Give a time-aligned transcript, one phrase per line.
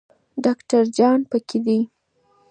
[0.43, 1.79] ډاکټر جان پکې دی.